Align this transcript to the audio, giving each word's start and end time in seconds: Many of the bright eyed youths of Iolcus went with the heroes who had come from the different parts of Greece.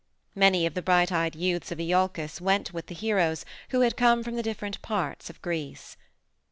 Many 0.33 0.65
of 0.65 0.73
the 0.73 0.81
bright 0.81 1.11
eyed 1.11 1.35
youths 1.35 1.71
of 1.71 1.77
Iolcus 1.79 2.41
went 2.41 2.73
with 2.73 2.87
the 2.87 2.95
heroes 2.95 3.45
who 3.69 3.81
had 3.81 3.95
come 3.95 4.23
from 4.23 4.35
the 4.35 4.41
different 4.41 4.81
parts 4.81 5.29
of 5.29 5.39
Greece. 5.43 5.95